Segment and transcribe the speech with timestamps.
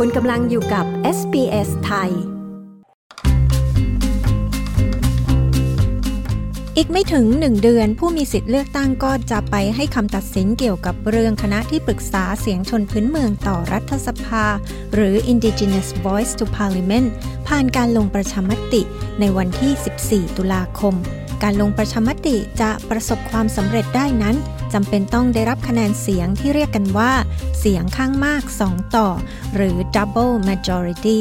[0.00, 0.86] คุณกำลังอยู่กับ
[1.18, 2.10] SBS ไทย
[6.76, 14.44] อีกไม่ถึงหนึ่งเดือนผู้มีสิทธิ์เลือกตั้งก็จะไปให้คำตัดสินเกี่ยวกับเรื่องคณะที่ปรึกษาเสียงชนพื้นเมืองต่อรัฐสภา
[14.94, 17.08] หรือ Indigenous Voice to Parliament
[17.48, 18.82] ผ่านการลงประชามติ
[19.20, 20.94] ในวันที่ 14 ตุลาคม
[21.42, 24.36] การลงประชามติจะประสบความสำเร็จได้นั้น
[24.72, 27.12] จำเป็นต้องได้รับคะแนนเสียงที่เรียกกันว่า
[27.58, 29.08] เสียงข้างมาก 2 ต่อ
[29.54, 31.20] หรือ double majority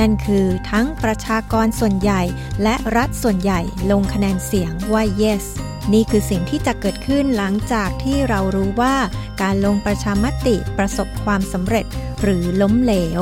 [0.00, 2.22] นั่นคือทั้งประชากรส่วนใหญ่
[2.62, 3.60] และรัฐส่วนใหญ่
[3.90, 5.44] ลงคะแนนเสียงว่า yes
[5.92, 8.94] นี่คือสิ่งที่จะเกิดขึ้นหลังจากที่เรารู้ว่า
[9.42, 11.86] การลงประชามติประสบความสำเร็จ
[12.22, 13.20] หรือล้มเหลว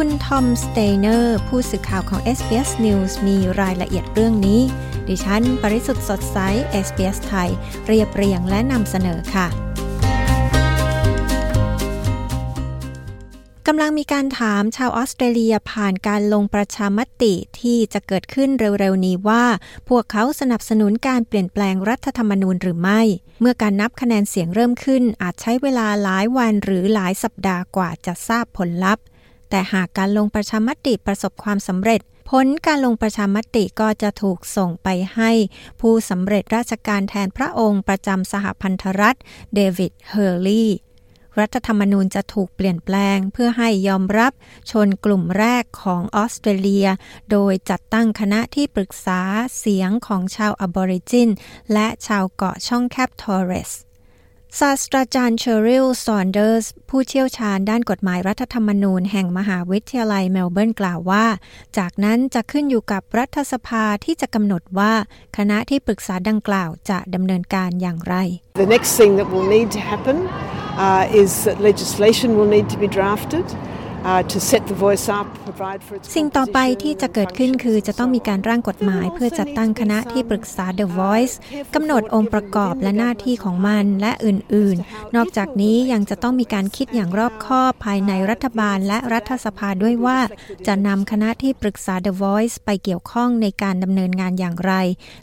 [0.00, 4.60] คุณทอมสเตเนอร์ผู้สื่อข่าวของ SBS News มีรายละเอียดเรื่องนี้
[5.08, 6.38] ดิฉัน ปริสุทธ์สดใส
[6.86, 7.48] SBS ไทย
[7.86, 9.46] เรียบเรียงและนำเสนอค่ะ
[13.66, 19.44] กำลังมีการถามชาวออสเตรเลียผ่านการลงประชามติที่จะเกิดขึ้นเร็วๆนี้ว่า
[19.88, 23.00] พวกเขาสนับสนุนการเปลี่ยนแปลงรัฐธรรมนูญหรือไม่
[23.40, 29.04] เมื่อการนับคะแนนเสียงเริ่มขึ้น อาจใช้เวลาหลายวันหรือหลายสัปดาห์กว่าจะทราบผลลัพธ์
[29.50, 32.00] แต่หากการลงประชามติประสบความสำเร็จ
[32.30, 35.30] ผลการลงประชามติก็จะถูกส่งไปให้
[35.80, 39.16] ผู้สำเร็จราชการแทนพระองค์ประจำสหพันธรัฐ
[39.54, 40.78] เดวิด เฮอร์ลีย์
[41.38, 44.32] รัฐธรรมนูญจะถูกเปลี่ยนแปลงเพื่อให้ยอมรับ
[44.70, 46.88] ชนกลุ่มแรกของออสเตรเลีย
[47.30, 49.20] โดยจัดตั้งคณะที่ปรึกษา
[49.58, 51.30] เสียงของชาวอบอริจิน
[51.72, 53.72] และชาวเกาะช่องแคบทอร์เรส
[54.60, 61.26] ศาสตราจารย์เชอริลซอนเดอร์ส ผู้เชี่ยวชาญด้านกฎหมายรัฐธรรมนูญแห่งมหาวิทยาลัยเมลเบิร์นกล่าวว่า
[61.78, 64.92] จากนั้นจะขึ้นอยู่กับรัฐสภาที่จะกำหนดว่า
[65.36, 68.14] คณะที่ปรึกษาดังกล่าวจะดำเนินการอย่างไร
[68.64, 70.16] The next thing that will need to happen
[70.84, 73.46] uh, is that legislation will need to be drafted
[76.14, 81.34] สิ่งต่อไปที่จะเกิดขึ้นคือจะต้องมีการร่างกฎหมายเพื่อจัดตั้งคณะที่ปรึกษา The Voice
[81.74, 90.18] กำหนดองค์ประกอบและหน้าที่ของมันและอื่น ๆ นอกจากนี้ยังจะต้องมีการคิดอย่างรอบคอบภายในรัฐบาลและรัฐสภาด้วยว่า
[90.66, 94.72] จะนำคณะที่ปรึกษา The Voice ไปเกี่ยวข้องในการดำเนินงานอย่างไร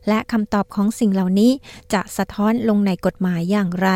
[0.07, 1.51] และคำตอบของสิ่งเหล่านี้
[1.93, 3.89] จะสะท้อนลงในกฎหมายอย่างไร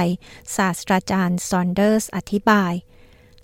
[0.55, 2.73] ศาสตราจารย์ซอนเดอร์สอธิบาย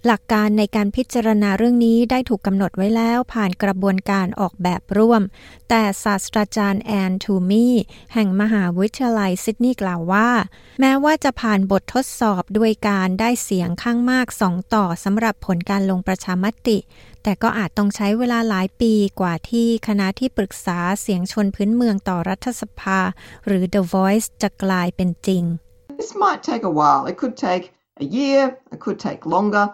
[0.08, 5.22] หลักการในการพิจารณาเรื่องนี้ได้ถูกกำหนดไว้แล้วผ่านกระบวนการออกแบบร่วม
[5.70, 7.68] แต่ศาสตราจารย์แอนทูมีย์
[8.14, 10.30] แห่งมหาวิทยาลัยซิดนีย์กล่าวว่า
[10.80, 16.78] แม้ว่าจะผ่านบททดสอบด้วยการได้เสียงข้างมากสองต่อสำหรับผลการลงประชามติ
[17.24, 23.00] แต่ก็อาจต้องใช้เวลาหลายปีกว่าที่คณะที่ปรึกษาเสียงชนพื้นเมืองต่อรัฐสภา
[23.46, 25.44] หรือ The Voice จะกลายเป็นจริง
[26.00, 27.02] This might take a while.
[27.12, 27.64] It could take
[28.06, 28.42] a year.
[28.74, 29.66] It could take longer.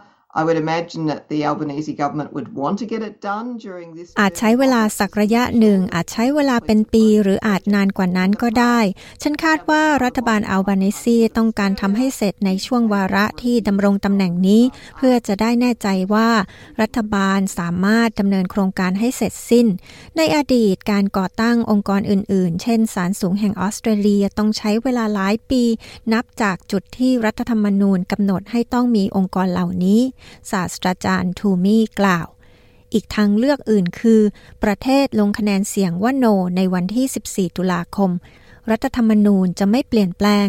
[4.20, 8.80] อาจใช้เวลาสักระยะหนึ่ง อาจใช้เวลาเป็นปี หรืออาจนานกว่านั้นก็ได้
[9.22, 14.64] ฉันคาดว่ารัฐบาลอัลบานิซีต้องการทำให้เสร็จในช่วงวาระที่ดำรงตำแหน่งนี้
[14.98, 16.30] เพื่อจะได้แน่ใจว่า
[16.82, 19.68] รัฐบาลสามารถดำเนินโครงการให้เสร็จสิ้น
[20.18, 25.64] ในอดีตการก่อตั้งองค์กรอื่น ๆ เช่นศาลสูงแห่งออสเตรเลียต้องใช้เวลาหลายปี
[26.14, 30.02] นับจากจุดที่รัฐธรรมนูญกำหนดให้ต้องมีองค์กรเหล่านี้
[30.52, 32.28] ศาสตราจารย์ทูมี่กล่าว
[32.94, 34.22] อีกทางเลือกอื่นคือ
[34.64, 36.26] ประเทศลงคะแนนเสียงว่าโน
[36.58, 38.12] ในวันที่ 14 ตุลาคม
[38.72, 40.48] รัฐธรรมนูญจะไม่เปลี่ยนแปลง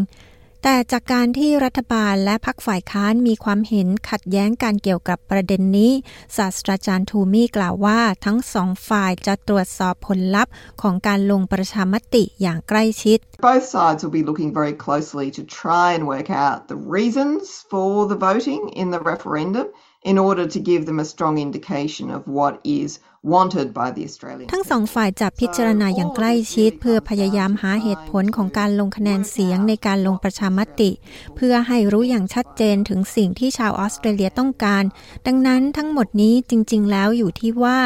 [0.63, 5.93] แต่จากการที่รัฐบาลและพักฝ่ายค้านมีความเห็นขัดแย้งการเกี่ยวกับประเด็นนี้
[6.37, 10.53] ศาสตราจารย์ทูมี่กล่าวว่าทั้งสองฝ่ายจะตรวจสอบผลลัพธ์
[10.83, 13.19] ของการลงประชามติอย่างใกล้ชิด
[13.51, 17.91] Both sides will be looking very closely to try and work out the reasons for
[18.11, 19.67] the voting in the referendum
[20.03, 24.49] in order to give them a strong indication of what is wanted by the Australian
[24.53, 30.91] ทั้งสองฝ่ายจะพิจารณาอย่างใกล้ชิด เพื่อพยายามหาเหตุผลของการลงคะแนนเสียงในการลงประชามติ
[31.37, 34.85] เพื่อให้รู้อย่างชัดเจนถึงสิ่งที่ชาวออสเตรเลียต้องการ
[35.27, 37.79] ดังนั้นทั้งหมดนี้จริง ๆ แล้วอยู่ที่ว่า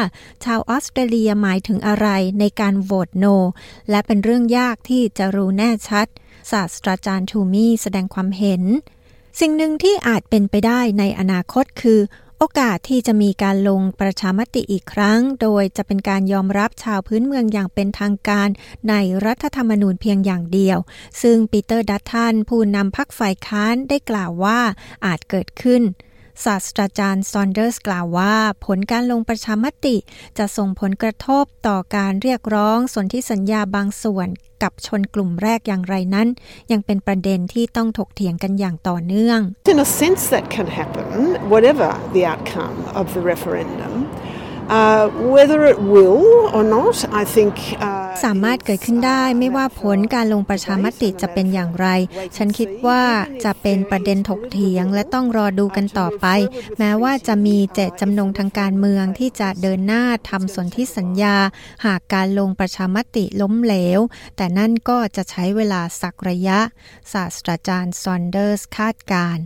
[0.45, 2.07] ชาวออสเตรเลียหมายถึงอะไร
[2.39, 3.25] ในการโหวตโน
[3.89, 6.07] และเป็นเรื่องยากที่จะรู้แน่ชัด
[6.51, 8.63] ศาสตราจารย์ทูมี่แสดงความเห็น
[9.39, 11.99] สิ่งหนึ่งที่อาจเป็นไปได้ในอนาคตคือ
[12.39, 18.49] โอกาสที่จะมีการลงประชามติอีกครั้ง โดยจะเป็นการยอมรับชาวพื้นเมืองอย่างเป็นทางการ
[18.89, 18.93] ใน
[19.25, 20.77] รัฐธรรมนูญเพียงอย่างเดียว
[21.21, 24.59] ซึ่งปีเตอร์ดัตทันผู้นำพรรคฝ่ายค้านได้กล่าวว่า
[25.05, 25.81] อาจเกิดขึ้น
[26.45, 28.35] ศาสตราจารย์ซอนเดอร์สกล่าวว่า
[28.65, 29.95] ผลการลงประชามติ
[30.37, 34.27] จะส่งผลกระทบต่อการเรียกร้องส่วนที่สัญญาบางส่วน
[34.63, 36.27] กับชนกลุ่มแรกอย่างไรนั้น
[36.71, 39.39] ยังเป็นประเด็นที่ต้องถกเถียงกันอย่างต่อเนื่อง
[39.71, 41.05] In a sense that can happen
[41.53, 43.92] whatever the outcome of the referendum
[44.69, 47.55] Uh, whether it will or not, I think.
[48.23, 51.87] สามารถเกิดขึ้นได้ไม่ว่าผลการลงประชามติจะเป็นอย่างไร
[52.35, 53.03] ฉันคิดว่า
[53.43, 56.25] จะเป็นประเด็นถกเถียงและต้องรอดูกันต่อไป
[56.79, 61.37] แม้ว่าจะมีเจตจำนงทางการเมืองที่จะเดินหน้าทำสนธิสัญญา
[61.85, 63.99] หากการลงประชามติล้มเหลว
[64.37, 66.59] แต่นั่นก็จะใช้เวลาสักระยะ
[67.13, 69.45] ศาสตราจารย์ซอนเดอร์สคาดการณ์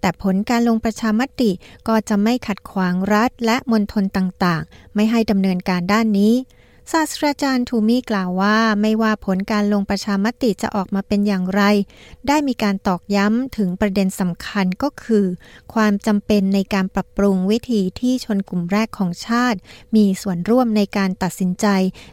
[0.00, 1.50] แต่ผลการลงประชามติ
[1.88, 6.34] ก็จะไม่ขัดขวางรัฐและมณฑลต่างๆ ไม่ให้ดำเนินการด้านนี้
[6.92, 11.62] ศาสตราจารย์ทูมี่กล่าวว่าไม่ว่าผลการลงประชามติจะออกมาเป็นอย่างไร
[12.28, 15.26] ได้มีการตอกย้ำถึงประเด็นสำคัญก็คือ
[15.74, 19.58] ความจำเป็นในการปรับปรุงวิธีที่ชนกลุ่มแรกของชาติ
[19.96, 21.66] มีส่วนร่วมในการตัดสินใจ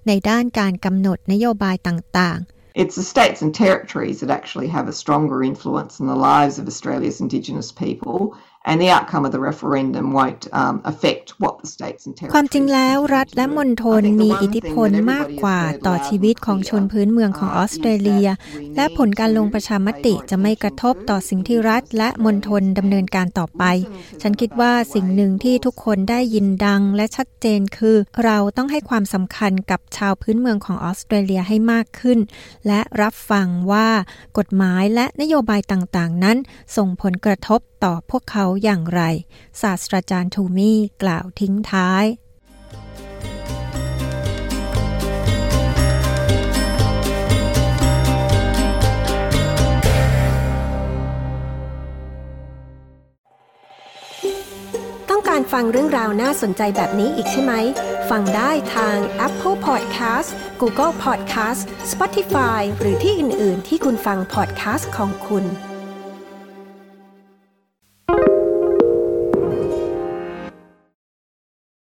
[0.08, 6.60] ในด้านการกำหนดนโยบายต่างๆ It's the states and territories that actually have a stronger influence in the lives
[6.60, 8.36] of Australia's Indigenous people
[8.70, 18.28] and the outcome of the referendum won't um, affect what the states and territories ความจริงแล้วรัฐและมณฑลมีอิทธิพลมากกว่าต่อชีวิตของชนพื้นเมืองของออสเตรเลีย
[18.76, 23.64] และผลการลงประชามติจะไม่กระทบต่อสิ่งที่รัฐและมณฑลดำเนินการต่อไป
[24.22, 32.20] ฉันคิดว่าสิ่งหนึ่งที่ทุกคนได้ยินดังและชัดเจนคือ เราต้องให้ความสำคัญกับชาวพื้นเมืองของออสเตรเลียให้มากขึ้น
[32.68, 33.90] และรับฟังว่า
[34.38, 36.38] กฎหมายและนโยบายต่างๆ นั้น
[36.78, 39.02] ส่งผลกระทบต่อพวกเขาอย่างไร
[39.62, 42.06] ศาสตราจารย์ทูมี่กล่าวทิ้งท้าย
[55.10, 57.54] ต้องการฟังเรื่องราวน่าสนใจแบบนี้อีกใช่ไหม
[58.10, 60.30] ฟังได้ทาง Apple Podcast
[60.62, 61.62] Google Podcast
[61.92, 65.46] Spotify หรือที่อื่น ๆ ที่คุณฟัง podcast ของคุณ